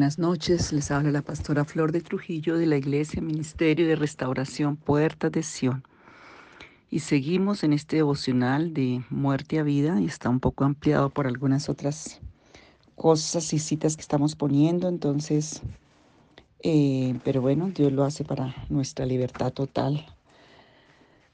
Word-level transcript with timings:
Buenas 0.00 0.18
noches, 0.18 0.72
les 0.72 0.90
habla 0.90 1.10
la 1.10 1.20
pastora 1.20 1.66
Flor 1.66 1.92
de 1.92 2.00
Trujillo 2.00 2.56
de 2.56 2.64
la 2.64 2.78
Iglesia 2.78 3.20
Ministerio 3.20 3.86
de 3.86 3.96
Restauración 3.96 4.76
Puerta 4.76 5.28
de 5.28 5.42
Sion. 5.42 5.84
Y 6.88 7.00
seguimos 7.00 7.64
en 7.64 7.74
este 7.74 7.96
devocional 7.96 8.72
de 8.72 9.04
muerte 9.10 9.58
a 9.58 9.62
vida 9.62 10.00
y 10.00 10.06
está 10.06 10.30
un 10.30 10.40
poco 10.40 10.64
ampliado 10.64 11.10
por 11.10 11.26
algunas 11.26 11.68
otras 11.68 12.18
cosas 12.96 13.52
y 13.52 13.58
citas 13.58 13.94
que 13.94 14.00
estamos 14.00 14.36
poniendo, 14.36 14.88
entonces, 14.88 15.60
eh, 16.62 17.20
pero 17.22 17.42
bueno, 17.42 17.68
Dios 17.68 17.92
lo 17.92 18.04
hace 18.04 18.24
para 18.24 18.54
nuestra 18.70 19.04
libertad 19.04 19.52
total 19.52 20.06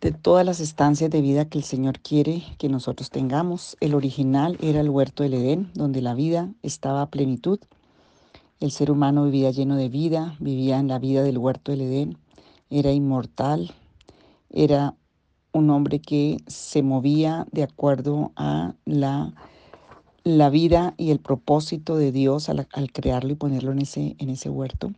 de 0.01 0.10
todas 0.10 0.45
las 0.45 0.59
estancias 0.59 1.09
de 1.10 1.21
vida 1.21 1.48
que 1.48 1.59
el 1.59 1.65
Señor 1.65 2.01
quiere 2.01 2.43
que 2.59 2.69
nosotros 2.69 3.10
tengamos. 3.10 3.77
El 3.79 3.95
original 3.95 4.59
era 4.60 4.80
el 4.80 4.91
huerto 4.91 5.23
del 5.23 5.35
Edén, 5.35 5.71
donde 5.74 6.02
la 6.02 6.15
vida 6.15 6.51
estaba 6.65 7.02
a 7.02 7.10
plenitud 7.10 7.60
el 8.60 8.70
ser 8.70 8.91
humano 8.91 9.24
vivía 9.24 9.51
lleno 9.51 9.77
de 9.77 9.88
vida, 9.88 10.37
vivía 10.41 10.78
en 10.78 10.88
la 10.88 10.98
vida 10.98 11.23
del 11.23 11.38
huerto 11.38 11.73
del 11.73 11.83
Edén, 11.83 12.19
era 12.70 12.92
inmortal, 12.92 13.73
era 14.51 14.95
un 15.52 15.70
hombre 15.70 16.01
que 16.01 16.38
se 16.46 16.82
movía 16.82 17.46
de 17.52 17.62
acuerdo 17.62 18.32
a 18.37 18.74
la, 18.84 19.34
la 20.24 20.51
vida 20.51 20.95
y 20.96 21.10
el 21.10 21.19
propósito 21.19 21.96
de 21.96 22.12
Dios 22.12 22.48
al, 22.48 22.66
crearlo 22.92 23.32
y 23.32 23.37
ponerlo 23.37 23.73
en 23.73 23.80
ese, 23.80 24.16
en 24.19 24.30
ese 24.30 24.51
huerto. 24.51 24.93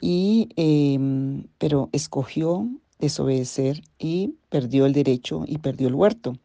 Y, 0.00 0.48
em, 0.56 1.44
pero 1.58 1.88
escogió 1.92 2.68
desobedecer 2.98 3.82
y 3.98 4.34
perdió 4.48 4.86
el 4.86 4.92
derecho 4.92 5.44
y 5.46 5.58
perdió 5.58 5.88
el 5.88 5.94
huerto. 5.94 6.36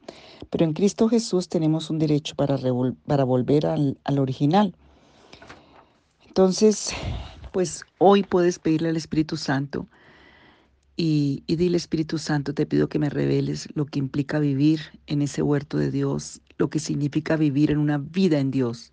Pero 0.49 0.65
en 0.65 0.73
Cristo 0.73 1.07
Jesús 1.07 1.49
tenemos 1.49 1.89
un 1.89 1.99
derecho 1.99 2.35
para, 2.35 2.57
para 3.05 3.23
volver 3.23 3.65
al, 3.65 3.97
al 4.03 4.19
original. 4.19 4.75
Entonces, 6.29 6.91
pues 7.51 7.85
hoy 7.97 8.21
puedes 8.21 8.59
pedirle 8.59 8.89
al 8.89 8.97
Espíritu 8.97 9.35
Santo 9.35 9.87
y, 10.95 11.43
dile 11.47 11.75
Espíritu 11.75 12.19
Santo, 12.19 12.53
te 12.53 12.67
pido 12.67 12.87
que 12.87 12.99
me 12.99 13.09
reveles 13.09 13.67
lo 13.73 13.87
que 13.87 13.97
implica 13.97 14.37
vivir 14.37 14.79
en 15.07 15.23
ese 15.23 15.41
huerto 15.41 15.79
de 15.79 15.89
Dios, 15.89 16.39
lo 16.59 16.69
que 16.69 16.77
significa 16.77 17.35
vivir 17.35 17.71
en 17.71 17.79
una 17.79 17.97
vida 17.97 18.39
en 18.39 18.51
Dios, 18.51 18.91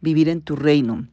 vivir 0.00 0.28
en 0.28 0.40
tu 0.40 0.54
reino. 0.54 1.08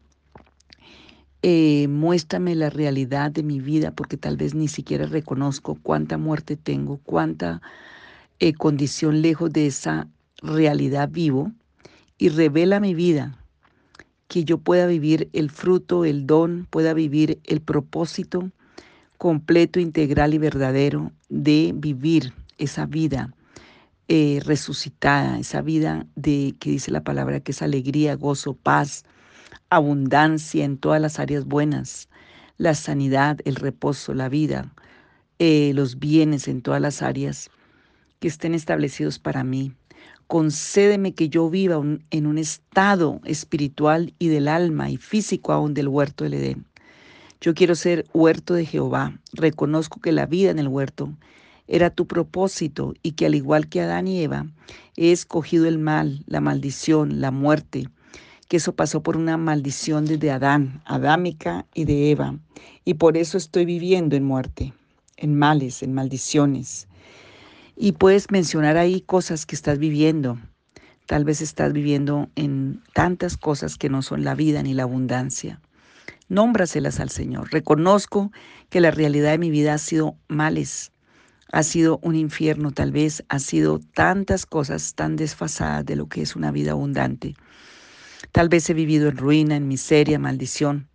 Eh, 1.42 1.88
muéstrame 1.88 2.54
la 2.54 2.70
realidad 2.70 3.32
de 3.32 3.42
mi 3.42 3.60
vida 3.60 3.92
porque 3.92 4.18
tal 4.18 4.38
vez 4.38 4.54
ni 4.54 4.68
siquiera 4.68 5.08
reconozco 5.08 5.80
cuánta 5.82 6.20
muerte 6.20 6.58
tengo, 6.58 7.00
cuánta 7.04 7.64
eh, 8.40 8.54
condición 8.54 9.24
lejos 9.24 9.52
de 9.52 9.66
esa 9.66 10.08
realidad 10.44 11.10
vivo 11.12 11.52
y 12.20 12.30
revela 12.30 12.80
mi 12.80 12.94
vida 12.94 13.45
que 14.28 14.44
yo 14.44 14.58
pueda 14.58 14.88
vivir 14.88 15.30
el 15.34 15.50
fruto, 15.50 16.06
el 16.06 16.26
don, 16.26 16.68
pueda 16.70 16.94
vivir 16.94 17.40
el 17.46 17.62
propósito 17.62 18.52
completo, 19.18 19.80
integral 19.80 20.34
y 20.34 20.38
verdadero 20.38 21.12
de 21.30 21.72
vivir 21.76 22.34
esa 22.58 22.86
vida 22.86 23.34
eh, 24.08 24.42
resucitada, 24.44 25.40
esa 25.40 25.62
vida 25.62 26.06
de 26.16 26.56
que 26.60 26.72
dice 26.72 26.92
la 26.92 27.04
palabra 27.04 27.40
que 27.40 27.52
es 27.52 27.62
alegría, 27.62 28.16
gozo, 28.16 28.54
paz, 28.54 29.04
abundancia 29.70 30.64
en 30.64 30.78
todas 30.78 31.02
las 31.02 31.20
áreas 31.20 31.46
buenas, 31.46 32.10
la 32.58 32.76
sanidad, 32.76 33.40
el 33.46 33.56
reposo, 33.56 34.14
la 34.14 34.30
vida, 34.30 34.72
eh, 35.40 35.72
los 35.74 36.00
bienes 36.00 36.48
en 36.48 36.62
todas 36.62 36.82
las 36.82 37.02
áreas 37.02 37.50
que 38.20 38.28
estén 38.28 38.54
establecidos 38.54 39.20
para 39.20 39.44
mí 39.44 39.74
concédeme 40.28 41.14
que 41.14 41.30
yo 41.30 41.50
viva 41.50 41.82
en 42.12 42.26
un 42.28 42.38
estado 42.38 43.22
espiritual 43.26 44.14
y 44.20 44.28
del 44.30 44.48
alma 44.48 44.90
y 44.90 44.98
físico 44.98 45.54
aún 45.54 45.74
del 45.74 45.88
huerto 45.88 46.24
del 46.24 46.36
Edén. 46.36 46.66
Yo 47.42 47.54
quiero 47.54 47.76
ser 47.76 48.06
huerto 48.14 48.54
de 48.54 48.66
Jehová. 48.66 49.20
Reconozco 49.34 50.00
que 50.00 50.12
la 50.12 50.26
vida 50.26 50.50
en 50.50 50.60
el 50.60 50.68
huerto 50.68 51.14
era 51.68 51.90
tu 51.90 52.08
propósito 52.08 52.94
y 53.04 53.12
que 53.12 53.26
al 53.26 53.36
igual 53.36 53.68
que 53.68 53.82
Adán 53.82 54.08
y 54.08 54.22
Eva, 54.22 54.48
he 54.96 55.12
escogido 55.12 55.68
el 55.68 55.78
mal, 55.78 56.24
la 56.28 56.42
maldición, 56.42 57.22
la 57.22 57.32
muerte, 57.32 57.90
que 58.48 58.58
eso 58.58 58.74
pasó 58.74 59.02
por 59.02 59.18
una 59.18 59.38
maldición 59.38 60.06
desde 60.06 60.32
Adán, 60.32 60.82
Adámica 60.86 61.66
y 61.74 61.86
de 61.86 62.12
Eva, 62.12 62.38
y 62.84 62.96
por 62.96 63.18
eso 63.18 63.38
estoy 63.38 63.66
viviendo 63.66 64.16
en 64.16 64.24
muerte, 64.24 64.74
en 65.18 65.38
males, 65.38 65.82
en 65.82 65.94
maldiciones, 65.94 66.88
y 67.76 67.94
puedes 67.94 68.32
mencionar 68.32 68.78
ahí 68.78 69.02
cosas 69.02 69.46
que 69.46 69.56
estás 69.56 69.80
viviendo. 69.80 70.38
Tal 71.06 71.24
vez 71.24 71.42
estás 71.42 71.74
viviendo 71.74 72.30
en 72.36 72.82
tantas 72.94 73.38
cosas 73.38 73.78
que 73.78 73.90
no 73.90 74.02
son 74.02 74.24
la 74.24 74.34
vida 74.34 74.64
ni 74.64 74.74
la 74.74 74.84
abundancia. 74.84 75.62
Nómbraselas 76.30 77.00
al 77.00 77.10
Señor. 77.12 77.52
Reconozco 77.52 78.32
que 78.70 78.82
la 78.82 78.92
realidad 78.92 79.32
de 79.32 79.38
mi 79.38 79.52
vida 79.52 79.76
ha 79.76 79.78
sido 79.78 80.18
males, 80.28 80.92
ha 81.52 81.62
sido 81.62 82.00
un 82.02 82.16
infierno, 82.16 82.72
tal 82.72 82.92
vez 82.92 83.24
ha 83.30 83.40
sido 83.40 83.80
tantas 83.94 84.48
cosas 84.48 84.96
tan 84.96 85.16
desfasadas 85.16 85.86
de 85.86 85.96
lo 85.96 86.08
que 86.08 86.22
es 86.24 86.36
una 86.36 86.52
vida 86.52 86.72
abundante. 86.72 87.36
Tal 88.32 88.50
vez 88.50 88.68
he 88.70 88.74
vivido 88.74 89.10
en 89.10 89.18
ruina, 89.18 89.56
en 89.56 89.68
miseria, 89.68 90.18
maldición, 90.18 90.90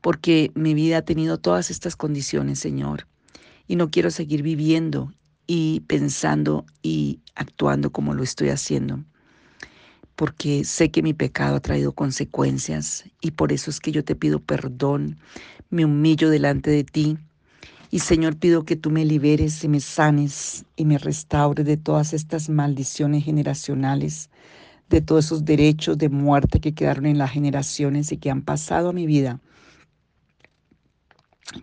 porque 0.00 0.52
mi 0.54 0.74
vida 0.74 0.98
ha 0.98 1.02
tenido 1.02 1.38
todas 1.38 1.70
estas 1.70 1.96
condiciones, 1.96 2.60
Señor, 2.60 3.08
y 3.66 3.74
no 3.74 3.90
quiero 3.90 4.12
seguir 4.12 4.42
viviendo 4.42 5.12
y 5.50 5.80
pensando 5.80 6.66
y 6.82 7.20
actuando 7.34 7.90
como 7.90 8.14
lo 8.14 8.22
estoy 8.22 8.50
haciendo, 8.50 9.02
porque 10.14 10.62
sé 10.64 10.90
que 10.90 11.02
mi 11.02 11.14
pecado 11.14 11.56
ha 11.56 11.60
traído 11.60 11.92
consecuencias 11.92 13.04
y 13.22 13.32
por 13.32 13.50
eso 13.50 13.70
es 13.70 13.80
que 13.80 13.90
yo 13.90 14.04
te 14.04 14.14
pido 14.14 14.40
perdón, 14.40 15.16
me 15.70 15.86
humillo 15.86 16.28
delante 16.28 16.70
de 16.70 16.84
ti 16.84 17.18
y 17.90 18.00
Señor 18.00 18.36
pido 18.36 18.64
que 18.64 18.76
tú 18.76 18.90
me 18.90 19.06
liberes 19.06 19.64
y 19.64 19.68
me 19.68 19.80
sanes 19.80 20.66
y 20.76 20.84
me 20.84 20.98
restaures 20.98 21.64
de 21.64 21.78
todas 21.78 22.12
estas 22.12 22.50
maldiciones 22.50 23.24
generacionales, 23.24 24.28
de 24.90 25.00
todos 25.00 25.24
esos 25.24 25.46
derechos 25.46 25.96
de 25.96 26.10
muerte 26.10 26.60
que 26.60 26.74
quedaron 26.74 27.06
en 27.06 27.16
las 27.16 27.30
generaciones 27.30 28.12
y 28.12 28.18
que 28.18 28.30
han 28.30 28.42
pasado 28.42 28.90
a 28.90 28.92
mi 28.92 29.06
vida 29.06 29.40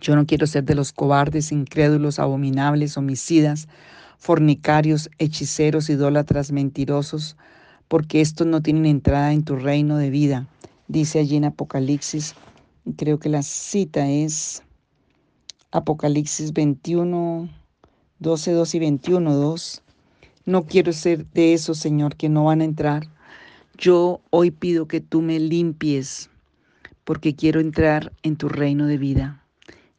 yo 0.00 0.16
no 0.16 0.26
quiero 0.26 0.46
ser 0.46 0.64
de 0.64 0.74
los 0.74 0.92
cobardes, 0.92 1.52
incrédulos, 1.52 2.18
abominables, 2.18 2.96
homicidas, 2.96 3.68
fornicarios, 4.18 5.10
hechiceros, 5.18 5.88
idólatras, 5.88 6.50
mentirosos, 6.50 7.36
porque 7.88 8.20
estos 8.20 8.46
no 8.46 8.62
tienen 8.62 8.86
entrada 8.86 9.32
en 9.32 9.44
tu 9.44 9.56
reino 9.56 9.96
de 9.96 10.10
vida. 10.10 10.48
Dice 10.88 11.20
allí 11.20 11.36
en 11.36 11.44
Apocalipsis, 11.44 12.34
creo 12.96 13.18
que 13.18 13.28
la 13.28 13.42
cita 13.42 14.08
es 14.08 14.62
Apocalipsis 15.70 16.52
21, 16.52 17.48
12, 18.18 18.52
2 18.52 18.74
y 18.74 18.78
21, 18.78 19.34
2. 19.34 19.82
No 20.46 20.64
quiero 20.64 20.92
ser 20.92 21.26
de 21.26 21.54
esos, 21.54 21.78
Señor, 21.78 22.16
que 22.16 22.28
no 22.28 22.44
van 22.44 22.60
a 22.60 22.64
entrar. 22.64 23.08
Yo 23.76 24.20
hoy 24.30 24.50
pido 24.50 24.88
que 24.88 25.00
tú 25.00 25.22
me 25.22 25.38
limpies, 25.38 26.30
porque 27.04 27.36
quiero 27.36 27.60
entrar 27.60 28.12
en 28.22 28.36
tu 28.36 28.48
reino 28.48 28.86
de 28.86 28.98
vida. 28.98 29.45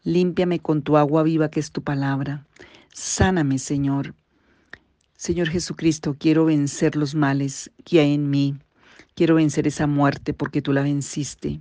Límpiame 0.08 0.60
con 0.60 0.84
tu 0.84 0.96
agua 0.96 1.22
viva 1.22 1.50
que 1.50 1.60
es 1.60 1.70
tu 1.70 1.82
palabra. 1.82 2.46
Sáname, 2.94 3.60
Señor. 3.60 4.16
Señor 5.18 5.50
Jesucristo, 5.50 6.16
quiero 6.18 6.46
vencer 6.46 6.96
los 6.96 7.14
males 7.14 7.70
que 7.84 8.00
hay 8.00 8.14
en 8.14 8.30
mí. 8.30 8.56
Quiero 9.16 9.36
vencer 9.36 9.68
esa 9.68 9.86
muerte 9.86 10.34
porque 10.34 10.62
tú 10.62 10.72
la 10.72 10.82
venciste. 10.82 11.60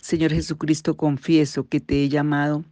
Señor 0.00 0.32
Jesucristo, 0.32 0.96
confieso 0.96 1.68
que 1.68 1.80
te 1.80 2.02
he 2.02 2.08
llamado. 2.08 2.64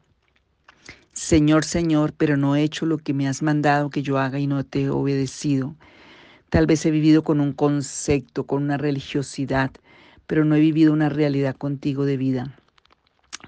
Señor, 1.13 1.67
Señor, 1.67 2.15
pero 2.17 2.39
no 2.39 2.57
he 2.57 2.63
hecho 2.63 2.87
lo 2.87 2.97
que 2.97 3.13
me 3.13 3.29
has 3.29 3.43
mandado 3.43 3.91
que 3.91 4.03
yo 4.03 4.17
haga 4.17 4.39
y 4.39 4.47
no 4.47 4.65
te 4.65 4.85
he 4.85 4.89
obedecido. 4.89 5.77
Tal 6.49 6.65
vez 6.65 6.87
he 6.87 6.91
vivido 6.91 7.25
con 7.25 7.41
un 7.41 7.53
concepto, 7.53 8.47
con 8.47 8.63
una 8.63 8.79
religiosidad, 8.79 9.71
pero 10.27 10.47
no 10.47 10.55
he 10.55 10.61
vivido 10.61 10.95
una 10.95 11.11
realidad 11.11 11.57
contigo 11.57 12.07
de 12.07 12.17
vida. 12.17 12.57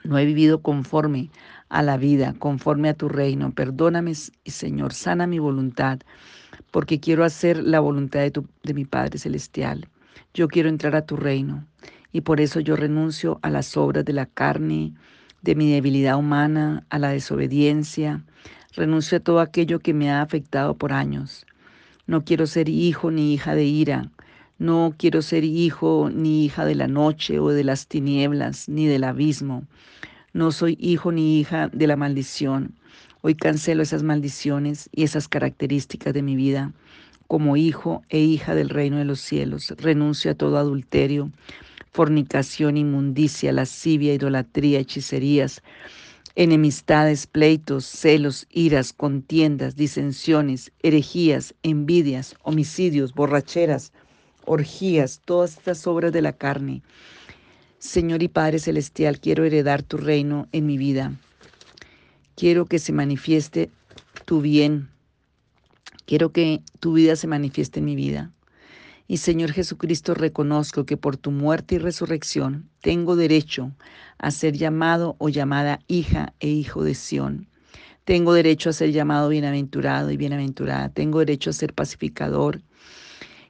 No 0.05 0.19
he 0.19 0.25
vivido 0.25 0.63
conforme 0.63 1.31
a 1.69 1.83
la 1.83 1.97
vida, 1.97 2.35
conforme 2.39 2.89
a 2.89 2.95
tu 2.95 3.09
reino. 3.09 3.53
Perdóname, 3.53 4.15
Señor, 4.15 4.93
sana 4.93 5.27
mi 5.27 5.39
voluntad, 5.39 6.01
porque 6.71 7.01
quiero 7.01 7.25
hacer 7.25 7.63
la 7.63 7.81
voluntad 7.81 8.21
de, 8.21 8.33
de 8.63 8.75
mi 8.75 8.85
Padre 8.85 9.19
Celestial. 9.19 9.89
Yo 10.35 10.49
quiero 10.49 10.69
entrar 10.69 10.97
a 10.97 11.07
tu 11.07 11.17
reino 11.17 11.67
y 12.13 12.23
por 12.23 12.41
eso 12.41 12.61
yo 12.61 12.77
renuncio 12.77 13.39
a 13.43 13.51
las 13.51 13.77
obras 13.77 14.05
de 14.05 14.13
la 14.13 14.27
carne, 14.27 14.95
de 15.43 15.55
mi 15.55 15.71
debilidad 15.73 16.17
humana, 16.17 16.85
a 16.91 16.99
la 16.99 17.11
desobediencia. 17.11 18.25
Renuncio 18.75 19.19
a 19.19 19.21
todo 19.21 19.41
aquello 19.41 19.81
que 19.81 19.95
me 19.95 20.11
ha 20.11 20.23
afectado 20.23 20.77
por 20.77 20.93
años. 20.93 21.47
No 22.07 22.25
quiero 22.25 22.47
ser 22.47 22.69
hijo 22.69 23.11
ni 23.11 23.33
hija 23.33 23.55
de 23.55 23.65
ira. 23.65 24.11
No 24.63 24.95
quiero 24.97 25.23
ser 25.23 25.43
hijo 25.43 26.09
ni 26.15 26.45
hija 26.45 26.65
de 26.65 26.77
la 26.77 26.87
noche 26.87 27.41
o 27.41 27.49
de 27.49 27.65
las 27.65 27.89
tinieblas, 27.89 28.69
ni 28.69 28.87
del 28.87 29.03
abismo. 29.03 29.65
No 30.35 30.53
soy 30.53 30.79
hijo 30.81 31.11
ni 31.11 31.41
hija 31.41 31.67
de 31.73 31.89
la 31.89 31.97
maldición. 31.97 32.77
Hoy 33.23 33.35
cancelo 33.35 33.83
esas 33.83 34.05
maldiciones 34.05 34.89
y 34.93 35.03
esas 35.03 35.27
características 35.27 36.15
de 36.15 36.23
mi 36.23 36.37
vida. 36.37 36.73
Como 37.27 37.57
hijo 37.57 38.05
e 38.09 38.21
hija 38.21 38.55
del 38.55 38.69
reino 38.69 38.99
de 38.99 39.05
los 39.05 39.19
cielos, 39.19 39.75
renuncio 39.79 40.31
a 40.31 40.35
todo 40.37 40.57
adulterio, 40.59 41.33
fornicación, 41.91 42.77
inmundicia, 42.77 43.51
lascivia, 43.51 44.15
idolatría, 44.15 44.79
hechicerías, 44.79 45.61
enemistades, 46.37 47.27
pleitos, 47.27 47.85
celos, 47.85 48.47
iras, 48.53 48.93
contiendas, 48.93 49.75
disensiones, 49.75 50.71
herejías, 50.85 51.53
envidias, 51.65 52.37
homicidios, 52.45 53.13
borracheras, 53.13 53.93
orgías, 54.45 55.21
todas 55.25 55.57
estas 55.57 55.87
obras 55.87 56.13
de 56.13 56.23
la 56.23 56.33
carne. 56.33 56.83
Señor 57.79 58.23
y 58.23 58.29
Padre 58.29 58.59
Celestial, 58.59 59.19
quiero 59.21 59.45
heredar 59.45 59.83
tu 59.83 59.97
reino 59.97 60.49
en 60.53 60.67
mi 60.67 60.79
vida. 60.79 61.13
Quiero 62.37 62.67
que 62.67 62.79
se 62.79 62.93
manifieste 62.93 63.71
tu 64.25 64.41
bien. 64.41 64.89
Quiero 66.07 66.33
que 66.33 66.63
tu 66.81 66.93
vida 66.93 67.17
se 67.17 67.27
manifieste 67.27 67.81
en 67.81 67.87
mi 67.87 67.97
vida. 67.97 68.31
Y 69.09 69.19
Señor 69.19 69.53
Jesucristo, 69.53 70.15
reconozco 70.15 70.87
que 70.87 70.97
por 70.97 71.17
tu 71.17 71.31
muerte 71.31 71.75
y 71.75 71.79
resurrección 71.79 72.71
tengo 72.81 73.17
derecho 73.17 73.73
a 74.19 74.31
ser 74.31 74.57
llamado 74.57 75.17
o 75.19 75.29
llamada 75.29 75.81
hija 75.87 76.33
e 76.41 76.49
hijo 76.49 76.85
de 76.85 76.95
Sión. 76.95 77.49
Tengo 78.05 78.33
derecho 78.33 78.71
a 78.71 78.73
ser 78.73 78.91
llamado 78.91 79.29
bienaventurado 79.29 80.11
y 80.11 80.17
bienaventurada. 80.17 80.89
Tengo 80.89 81.21
derecho 81.21 81.51
a 81.51 81.53
ser 81.53 81.75
pacificador. 81.75 82.63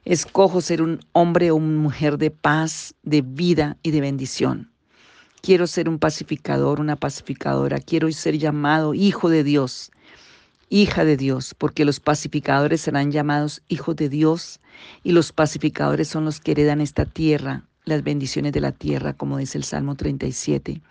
Escojo 0.05 0.59
ser 0.59 0.81
un 0.81 0.99
hombre 1.13 1.49
o 1.51 1.55
una 1.55 1.79
mujer 1.79 2.17
de 2.17 2.29
paz, 2.29 2.93
de 3.03 3.21
vida 3.21 3.77
y 3.83 3.91
de 3.91 4.01
bendición. 4.01 4.69
Quiero 5.41 5.65
ser 5.65 5.87
un 5.87 5.97
pacificador, 5.97 6.81
una 6.81 6.97
pacificadora. 6.97 7.79
Quiero 7.79 8.11
ser 8.11 8.37
llamado 8.37 8.93
hijo 8.93 9.29
de 9.29 9.45
Dios, 9.45 9.91
hija 10.67 11.05
de 11.05 11.15
Dios, 11.15 11.55
porque 11.57 11.85
los 11.85 12.01
pacificadores 12.01 12.81
serán 12.81 13.13
llamados 13.13 13.61
hijos 13.69 13.95
de 13.95 14.09
Dios 14.09 14.59
y 15.03 15.13
los 15.13 15.31
pacificadores 15.31 16.09
son 16.09 16.25
los 16.25 16.41
que 16.41 16.51
heredan 16.51 16.81
esta 16.81 17.05
tierra, 17.05 17.63
las 17.85 18.03
bendiciones 18.03 18.51
de 18.51 18.59
la 18.59 18.73
tierra, 18.73 19.13
como 19.13 19.37
dice 19.37 19.57
el 19.57 19.63
Salmo 19.63 19.95
37. 19.95 20.81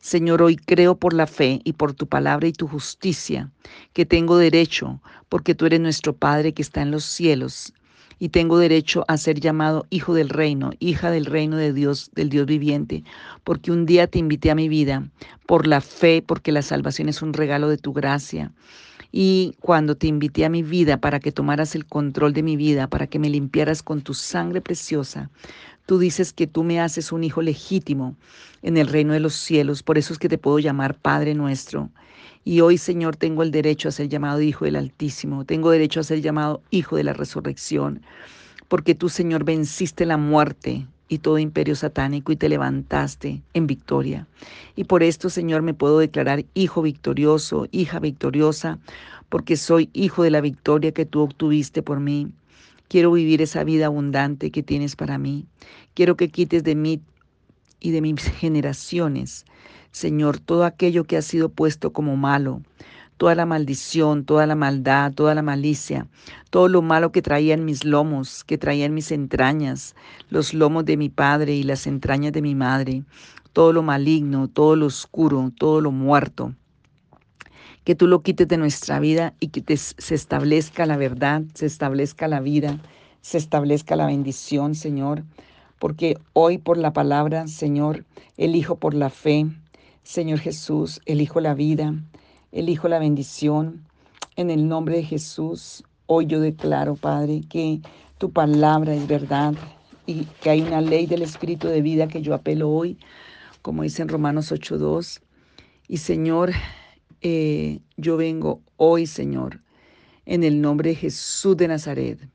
Señor, 0.00 0.42
hoy 0.42 0.56
creo 0.56 0.96
por 0.96 1.14
la 1.14 1.26
fe 1.26 1.62
y 1.64 1.72
por 1.72 1.94
tu 1.94 2.08
palabra 2.08 2.46
y 2.46 2.52
tu 2.52 2.68
justicia 2.68 3.50
que 3.94 4.04
tengo 4.04 4.36
derecho, 4.36 5.00
porque 5.30 5.54
tú 5.54 5.64
eres 5.64 5.80
nuestro 5.80 6.14
Padre 6.14 6.52
que 6.52 6.60
está 6.60 6.82
en 6.82 6.90
los 6.90 7.04
cielos, 7.04 7.72
y 8.18 8.30
tengo 8.30 8.58
derecho 8.58 9.04
a 9.08 9.16
ser 9.16 9.40
llamado 9.40 9.86
hijo 9.90 10.14
del 10.14 10.28
reino, 10.28 10.72
hija 10.78 11.10
del 11.10 11.26
reino 11.26 11.56
de 11.56 11.72
Dios, 11.72 12.10
del 12.14 12.28
Dios 12.28 12.46
viviente, 12.46 13.04
porque 13.44 13.72
un 13.72 13.86
día 13.86 14.06
te 14.06 14.18
invité 14.18 14.50
a 14.50 14.54
mi 14.54 14.68
vida 14.68 15.08
por 15.46 15.66
la 15.66 15.80
fe, 15.80 16.22
porque 16.26 16.52
la 16.52 16.62
salvación 16.62 17.08
es 17.08 17.22
un 17.22 17.32
regalo 17.32 17.68
de 17.68 17.78
tu 17.78 17.92
gracia. 17.92 18.52
Y 19.16 19.54
cuando 19.60 19.96
te 19.96 20.08
invité 20.08 20.44
a 20.44 20.48
mi 20.48 20.64
vida 20.64 20.96
para 20.96 21.20
que 21.20 21.30
tomaras 21.30 21.76
el 21.76 21.86
control 21.86 22.32
de 22.32 22.42
mi 22.42 22.56
vida, 22.56 22.88
para 22.88 23.06
que 23.06 23.20
me 23.20 23.30
limpiaras 23.30 23.82
con 23.82 24.02
tu 24.02 24.12
sangre 24.12 24.60
preciosa, 24.60 25.30
tú 25.86 25.98
dices 25.98 26.32
que 26.32 26.48
tú 26.48 26.64
me 26.64 26.80
haces 26.80 27.12
un 27.12 27.22
hijo 27.22 27.40
legítimo 27.40 28.16
en 28.62 28.76
el 28.76 28.88
reino 28.88 29.12
de 29.12 29.20
los 29.20 29.34
cielos. 29.34 29.84
Por 29.84 29.98
eso 29.98 30.12
es 30.12 30.18
que 30.18 30.28
te 30.28 30.38
puedo 30.38 30.58
llamar 30.58 30.96
Padre 30.96 31.34
nuestro. 31.34 31.90
Y 32.44 32.60
hoy, 32.60 32.76
Señor, 32.76 33.16
tengo 33.16 33.42
el 33.42 33.50
derecho 33.50 33.88
a 33.88 33.92
ser 33.92 34.08
llamado 34.08 34.40
Hijo 34.42 34.66
del 34.66 34.76
Altísimo. 34.76 35.44
Tengo 35.44 35.70
derecho 35.70 36.00
a 36.00 36.04
ser 36.04 36.20
llamado 36.20 36.62
Hijo 36.70 36.96
de 36.96 37.04
la 37.04 37.14
Resurrección. 37.14 38.02
Porque 38.68 38.94
tú, 38.94 39.08
Señor, 39.08 39.44
venciste 39.44 40.04
la 40.04 40.18
muerte 40.18 40.86
y 41.08 41.18
todo 41.18 41.38
imperio 41.38 41.74
satánico 41.74 42.32
y 42.32 42.36
te 42.36 42.48
levantaste 42.48 43.42
en 43.54 43.66
victoria. 43.66 44.26
Y 44.76 44.84
por 44.84 45.02
esto, 45.02 45.30
Señor, 45.30 45.62
me 45.62 45.74
puedo 45.74 45.98
declarar 45.98 46.44
hijo 46.54 46.82
victorioso, 46.82 47.66
hija 47.70 47.98
victoriosa, 47.98 48.78
porque 49.28 49.56
soy 49.56 49.90
hijo 49.92 50.22
de 50.22 50.30
la 50.30 50.40
victoria 50.40 50.92
que 50.92 51.06
tú 51.06 51.20
obtuviste 51.20 51.82
por 51.82 52.00
mí. 52.00 52.28
Quiero 52.88 53.12
vivir 53.12 53.42
esa 53.42 53.64
vida 53.64 53.86
abundante 53.86 54.50
que 54.50 54.62
tienes 54.62 54.96
para 54.96 55.18
mí. 55.18 55.46
Quiero 55.94 56.16
que 56.16 56.28
quites 56.28 56.64
de 56.64 56.74
mí 56.74 57.00
y 57.80 57.90
de 57.90 58.00
mis 58.00 58.22
generaciones, 58.40 59.44
Señor, 59.94 60.40
todo 60.40 60.64
aquello 60.64 61.04
que 61.04 61.16
ha 61.16 61.22
sido 61.22 61.50
puesto 61.50 61.92
como 61.92 62.16
malo, 62.16 62.62
toda 63.16 63.36
la 63.36 63.46
maldición, 63.46 64.24
toda 64.24 64.44
la 64.44 64.56
maldad, 64.56 65.12
toda 65.12 65.36
la 65.36 65.42
malicia, 65.42 66.08
todo 66.50 66.66
lo 66.66 66.82
malo 66.82 67.12
que 67.12 67.22
traía 67.22 67.54
en 67.54 67.64
mis 67.64 67.84
lomos, 67.84 68.42
que 68.42 68.58
traía 68.58 68.86
en 68.86 68.94
mis 68.94 69.12
entrañas, 69.12 69.94
los 70.30 70.52
lomos 70.52 70.84
de 70.84 70.96
mi 70.96 71.10
padre 71.10 71.54
y 71.54 71.62
las 71.62 71.86
entrañas 71.86 72.32
de 72.32 72.42
mi 72.42 72.56
madre, 72.56 73.04
todo 73.52 73.72
lo 73.72 73.84
maligno, 73.84 74.48
todo 74.48 74.74
lo 74.74 74.86
oscuro, 74.86 75.52
todo 75.56 75.80
lo 75.80 75.92
muerto. 75.92 76.56
Que 77.84 77.94
tú 77.94 78.08
lo 78.08 78.20
quites 78.20 78.48
de 78.48 78.56
nuestra 78.56 78.98
vida 78.98 79.34
y 79.38 79.46
que 79.46 79.76
se 79.76 80.14
establezca 80.16 80.86
la 80.86 80.96
verdad, 80.96 81.42
se 81.54 81.66
establezca 81.66 82.26
la 82.26 82.40
vida, 82.40 82.80
se 83.20 83.38
establezca 83.38 83.94
la 83.94 84.06
bendición, 84.06 84.74
Señor. 84.74 85.22
Porque 85.78 86.18
hoy 86.32 86.58
por 86.58 86.78
la 86.78 86.92
palabra, 86.92 87.46
Señor, 87.46 88.04
elijo 88.36 88.74
por 88.74 88.94
la 88.94 89.08
fe, 89.08 89.46
Señor 90.04 90.38
Jesús, 90.38 91.00
elijo 91.06 91.40
la 91.40 91.54
vida, 91.54 91.94
elijo 92.52 92.88
la 92.88 92.98
bendición. 92.98 93.86
En 94.36 94.50
el 94.50 94.68
nombre 94.68 94.96
de 94.96 95.02
Jesús, 95.02 95.82
hoy 96.04 96.26
yo 96.26 96.40
declaro, 96.40 96.94
Padre, 96.94 97.40
que 97.48 97.80
tu 98.18 98.30
palabra 98.30 98.94
es 98.94 99.08
verdad 99.08 99.54
y 100.04 100.26
que 100.42 100.50
hay 100.50 100.60
una 100.60 100.82
ley 100.82 101.06
del 101.06 101.22
Espíritu 101.22 101.68
de 101.68 101.80
vida 101.80 102.06
que 102.06 102.20
yo 102.20 102.34
apelo 102.34 102.68
hoy, 102.68 102.98
como 103.62 103.82
dice 103.82 104.02
en 104.02 104.08
Romanos 104.08 104.52
8.2. 104.52 105.22
Y 105.88 105.96
Señor, 105.96 106.52
eh, 107.22 107.80
yo 107.96 108.18
vengo 108.18 108.60
hoy, 108.76 109.06
Señor, 109.06 109.62
en 110.26 110.44
el 110.44 110.60
nombre 110.60 110.90
de 110.90 110.96
Jesús 110.96 111.56
de 111.56 111.68
Nazaret. 111.68 112.28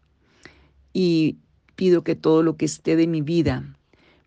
Y 0.92 1.38
pido 1.75 2.04
que 2.04 2.15
todo 2.15 2.42
lo 2.42 2.57
que 2.57 2.65
esté 2.65 2.95
de 2.95 3.06
mi 3.06 3.22
vida 3.22 3.75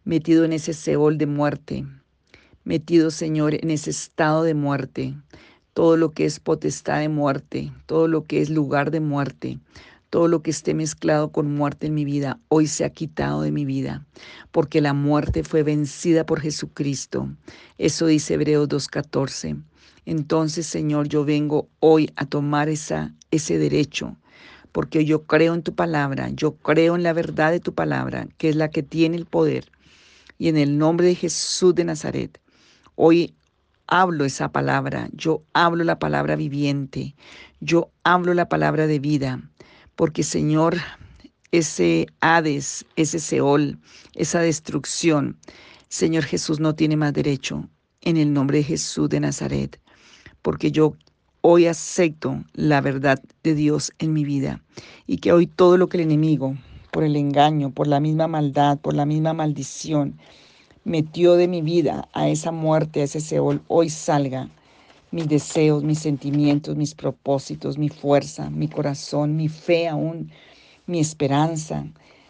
metido 0.04 0.44
en 0.44 0.52
ese 0.52 0.74
seol 0.74 1.18
de 1.18 1.26
muerte, 1.26 1.84
metido, 2.64 3.10
Señor, 3.10 3.54
en 3.54 3.70
ese 3.70 3.90
estado 3.90 4.42
de 4.42 4.54
muerte, 4.54 5.14
todo 5.74 5.96
lo 5.96 6.12
que 6.12 6.24
es 6.24 6.40
potestad 6.40 7.00
de 7.00 7.08
muerte, 7.08 7.72
todo 7.86 8.08
lo 8.08 8.24
que 8.24 8.40
es 8.40 8.50
lugar 8.50 8.90
de 8.90 9.00
muerte, 9.00 9.58
todo 10.10 10.28
lo 10.28 10.42
que 10.42 10.50
esté 10.50 10.74
mezclado 10.74 11.32
con 11.32 11.54
muerte 11.54 11.86
en 11.86 11.94
mi 11.94 12.04
vida, 12.04 12.38
hoy 12.48 12.66
se 12.66 12.84
ha 12.84 12.90
quitado 12.90 13.40
de 13.40 13.50
mi 13.50 13.64
vida, 13.64 14.04
porque 14.50 14.82
la 14.82 14.92
muerte 14.92 15.42
fue 15.42 15.62
vencida 15.62 16.26
por 16.26 16.40
Jesucristo. 16.40 17.31
Eso 17.78 18.04
dice 18.04 18.34
Hebreos 18.34 18.69
2.14. 18.69 19.62
Entonces, 20.04 20.66
Señor, 20.66 21.08
yo 21.08 21.24
vengo 21.24 21.70
hoy 21.81 22.10
a 22.16 22.26
tomar 22.26 22.69
esa, 22.69 23.14
ese 23.31 23.56
derecho, 23.56 24.19
porque 24.72 25.06
yo 25.06 25.22
creo 25.24 25.54
en 25.54 25.62
tu 25.62 25.74
palabra, 25.74 26.28
yo 26.28 26.56
creo 26.56 26.94
en 26.94 27.02
la 27.02 27.14
verdad 27.14 27.50
de 27.50 27.60
tu 27.60 27.72
palabra, 27.72 28.28
que 28.36 28.50
es 28.50 28.56
la 28.56 28.69
que 28.69 28.82
tiene 28.82 29.16
el 29.16 29.24
poder. 29.24 29.72
Y 30.36 30.48
en 30.48 30.58
el 30.58 30.76
nombre 30.76 31.06
de 31.06 31.14
Jesús 31.14 31.74
de 31.74 31.84
Nazaret, 31.84 32.38
hoy 32.94 33.34
hablo 33.87 34.25
esa 34.25 34.51
palabra, 34.51 35.08
yo 35.13 35.43
hablo 35.53 35.84
la 35.84 35.99
palabra 35.99 36.37
viviente, 36.37 37.15
yo 37.61 37.91
hablo 38.05 38.34
la 38.34 38.49
palabra 38.49 38.87
de 38.87 38.99
vida, 38.99 39.41
porque 39.96 40.22
Señor, 40.22 40.79
ese 41.51 42.06
Hades, 42.20 42.87
ese 42.96 43.19
Seol, 43.19 43.79
esa 44.15 44.41
destrucción, 44.41 45.37
Señor 45.89 46.25
Jesús 46.25 46.61
no 46.61 46.75
tiene 46.75 46.96
más 46.96 47.13
derecho 47.13 47.69
en 48.01 48.17
el 48.17 48.32
nombre 48.32 48.58
de 48.58 48.65
Jesús 48.65 49.08
de 49.08 49.20
Nazaret, 49.20 49.79
porque 50.41 50.72
yo 50.72 50.96
hoy 51.43 51.67
acepto 51.67 52.43
la 52.55 52.81
verdad 52.81 53.20
de 53.43 53.55
Dios 53.55 53.93
en 53.99 54.13
mi 54.13 54.25
vida 54.25 54.63
y 55.06 55.19
que 55.19 55.32
hoy 55.32 55.46
todo 55.46 55.77
lo 55.77 55.89
que 55.89 55.99
el 55.99 56.05
enemigo, 56.05 56.56
por 56.91 57.05
el 57.05 57.17
engaño, 57.17 57.70
por 57.70 57.87
la 57.87 58.01
misma 58.01 58.29
maldad, 58.29 58.79
por 58.79 58.94
la 58.94 59.06
misma 59.06 59.34
maldición, 59.34 60.19
metió 60.84 61.34
de 61.34 61.48
mi 61.48 61.62
vida 61.62 62.08
a 62.12 62.29
esa 62.29 62.51
muerte, 62.51 63.01
a 63.01 63.05
ese 63.05 63.20
Seol, 63.20 63.62
hoy 63.69 63.89
salga 63.89 64.48
mis 65.12 65.29
deseos, 65.29 65.84
mis 65.84 65.98
sentimientos, 65.98 66.77
mis 66.77 66.94
propósitos, 66.94 67.79
mi 67.79 67.89
fuerza, 67.89 68.51
mi 68.51 68.69
corazón, 68.69 69.36
mi 69.36 69.48
fe 69.48 69.89
aún, 69.89 70.31
mi 70.86 71.01
esperanza. 71.01 71.86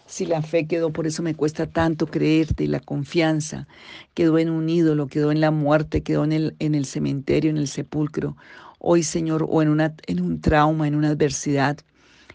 Si 0.06 0.26
la 0.26 0.42
fe 0.42 0.66
quedó, 0.66 0.92
por 0.92 1.06
eso 1.06 1.23
me 1.23 1.35
cuesta 1.35 1.66
tanto 1.66 2.06
creerte 2.06 2.64
y 2.64 2.66
la 2.66 2.80
confianza 2.80 3.66
quedó 4.14 4.38
en 4.38 4.50
un 4.50 4.68
ídolo, 4.68 5.06
quedó 5.06 5.32
en 5.32 5.40
la 5.40 5.50
muerte, 5.50 6.02
quedó 6.02 6.25
en 6.25 6.32
el, 6.32 6.56
en 6.59 6.75
el 6.75 6.85
cementerio, 6.85 7.50
en 7.50 7.56
el 7.56 7.68
sepulcro. 7.68 8.37
Hoy, 8.78 9.04
Señor, 9.04 9.47
o 9.49 9.62
en, 9.62 9.68
una, 9.68 9.94
en 10.06 10.21
un 10.21 10.40
trauma, 10.40 10.88
en 10.88 10.97
una 10.97 11.11
adversidad, 11.11 11.78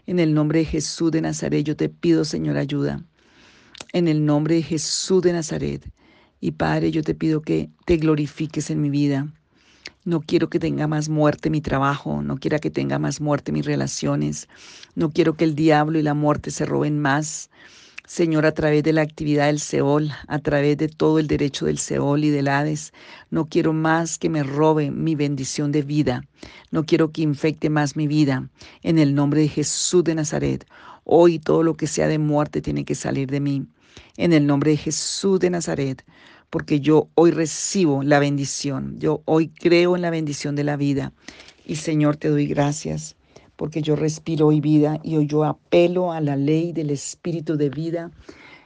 en 0.06 0.18
el 0.18 0.32
nombre 0.32 0.60
de 0.60 0.64
Jesús 0.64 1.12
de 1.12 1.20
Nazaret, 1.20 1.64
yo 1.64 1.76
te 1.76 1.90
pido, 1.90 2.24
Señor, 2.24 2.56
ayuda. 2.56 3.04
En 3.92 4.08
el 4.08 4.24
nombre 4.24 4.56
de 4.56 4.62
Jesús 4.62 5.22
de 5.22 5.34
Nazaret, 5.34 5.84
y 6.40 6.52
Padre, 6.52 6.90
yo 6.90 7.02
te 7.02 7.14
pido 7.14 7.42
que 7.42 7.70
te 7.84 7.96
glorifiques 7.96 8.70
en 8.70 8.80
mi 8.80 8.90
vida. 8.90 9.28
No 10.04 10.20
quiero 10.20 10.48
que 10.48 10.58
tenga 10.58 10.86
más 10.86 11.08
muerte 11.08 11.50
mi 11.50 11.60
trabajo, 11.60 12.22
no 12.22 12.38
quiero 12.38 12.58
que 12.60 12.70
tenga 12.70 12.98
más 12.98 13.20
muerte 13.20 13.52
mis 13.52 13.66
relaciones, 13.66 14.48
no 14.94 15.10
quiero 15.10 15.34
que 15.34 15.44
el 15.44 15.54
diablo 15.54 15.98
y 15.98 16.02
la 16.02 16.14
muerte 16.14 16.50
se 16.50 16.64
roben 16.64 17.00
más. 17.00 17.50
Señor, 18.08 18.46
a 18.46 18.52
través 18.52 18.82
de 18.84 18.94
la 18.94 19.02
actividad 19.02 19.48
del 19.48 19.60
Seol, 19.60 20.10
a 20.28 20.38
través 20.38 20.78
de 20.78 20.88
todo 20.88 21.18
el 21.18 21.26
derecho 21.26 21.66
del 21.66 21.76
Seol 21.76 22.24
y 22.24 22.30
del 22.30 22.48
Hades, 22.48 22.94
no 23.30 23.50
quiero 23.50 23.74
más 23.74 24.16
que 24.16 24.30
me 24.30 24.42
robe 24.42 24.90
mi 24.90 25.14
bendición 25.14 25.72
de 25.72 25.82
vida. 25.82 26.24
No 26.70 26.86
quiero 26.86 27.12
que 27.12 27.20
infecte 27.20 27.68
más 27.68 27.96
mi 27.96 28.06
vida. 28.06 28.48
En 28.82 28.98
el 28.98 29.14
nombre 29.14 29.42
de 29.42 29.48
Jesús 29.48 30.04
de 30.04 30.14
Nazaret, 30.14 30.66
hoy 31.04 31.38
todo 31.38 31.62
lo 31.62 31.74
que 31.74 31.86
sea 31.86 32.08
de 32.08 32.18
muerte 32.18 32.62
tiene 32.62 32.86
que 32.86 32.94
salir 32.94 33.30
de 33.30 33.40
mí. 33.40 33.66
En 34.16 34.32
el 34.32 34.46
nombre 34.46 34.70
de 34.70 34.78
Jesús 34.78 35.38
de 35.38 35.50
Nazaret, 35.50 36.02
porque 36.48 36.80
yo 36.80 37.10
hoy 37.14 37.30
recibo 37.30 38.02
la 38.02 38.20
bendición. 38.20 38.98
Yo 38.98 39.20
hoy 39.26 39.48
creo 39.48 39.96
en 39.96 40.00
la 40.00 40.08
bendición 40.08 40.56
de 40.56 40.64
la 40.64 40.78
vida. 40.78 41.12
Y 41.66 41.76
Señor, 41.76 42.16
te 42.16 42.28
doy 42.28 42.46
gracias 42.46 43.17
porque 43.58 43.82
yo 43.82 43.96
respiro 43.96 44.46
hoy 44.46 44.60
vida 44.60 45.00
y 45.02 45.16
hoy 45.16 45.26
yo 45.26 45.42
apelo 45.42 46.12
a 46.12 46.20
la 46.20 46.36
ley 46.36 46.72
del 46.72 46.90
Espíritu 46.90 47.56
de 47.56 47.68
vida 47.68 48.12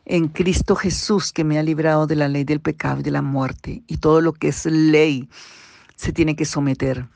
en 0.05 0.29
Cristo 0.29 0.77
Jesús 0.77 1.33
que 1.33 1.45
me 1.45 1.59
ha 1.59 1.63
librado 1.63 2.07
de 2.07 2.15
la 2.15 2.29
ley 2.29 2.45
del 2.45 2.61
pecado 2.61 3.01
y 3.01 3.03
de 3.03 3.11
la 3.11 3.23
muerte. 3.23 3.83
Y 3.87 3.97
todo 3.97 4.21
lo 4.21 4.35
que 4.35 4.49
es 4.49 4.67
ley 4.67 5.31
se 5.97 6.13
tiene 6.13 6.37
que 6.37 6.45
someter. 6.45 7.07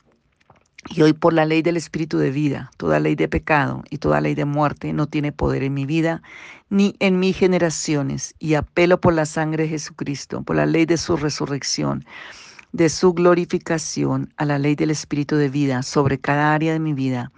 Y 0.89 1.03
hoy 1.03 1.13
por 1.13 1.33
la 1.33 1.45
ley 1.45 1.61
del 1.61 1.77
Espíritu 1.77 2.17
de 2.17 2.31
vida, 2.31 2.71
toda 2.77 2.99
ley 2.99 3.13
de 3.13 3.27
pecado 3.27 3.83
y 3.91 3.99
toda 3.99 4.21
ley 4.21 4.33
de 4.33 4.45
muerte 4.45 4.91
no 4.91 5.05
tiene 5.05 5.31
poder 5.31 5.61
en 5.61 5.75
mi 5.75 5.85
vida 5.85 6.23
ni 6.71 6.95
en 6.99 7.19
mis 7.19 7.37
generaciones. 7.37 8.33
Y 8.39 8.55
apelo 8.55 8.99
por 8.99 9.13
la 9.13 9.27
sangre 9.27 9.63
de 9.63 9.69
Jesucristo, 9.69 10.41
por 10.41 10.55
la 10.55 10.65
ley 10.65 10.87
de 10.87 10.97
su 10.97 11.15
resurrección 11.15 12.05
de 12.71 12.89
su 12.89 13.13
glorificación 13.13 14.33
a 14.37 14.45
la 14.45 14.59
ley 14.59 14.75
del 14.75 14.91
Espíritu 14.91 15.35
de 15.35 15.49
vida 15.49 15.83
sobre 15.83 16.19
cada 16.19 16.53
área 16.53 16.73
de 16.73 16.79
mi 16.79 16.93
vida, 16.93 17.31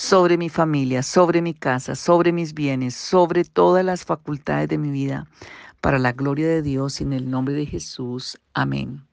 sobre 0.00 0.38
mi 0.38 0.48
familia, 0.48 1.02
sobre 1.02 1.42
mi 1.42 1.52
casa, 1.52 1.94
sobre 1.94 2.32
mis 2.32 2.54
bienes, 2.54 2.94
sobre 2.94 3.44
todas 3.44 3.84
las 3.84 4.06
facultades 4.06 4.66
de 4.70 4.78
mi 4.78 4.90
vida, 4.90 5.26
para 5.82 5.98
la 5.98 6.12
gloria 6.12 6.48
de 6.48 6.62
Dios 6.62 7.02
y 7.02 7.04
en 7.04 7.12
el 7.12 7.30
nombre 7.30 7.52
de 7.52 7.66
Jesús. 7.66 8.40
Amén. 8.54 9.09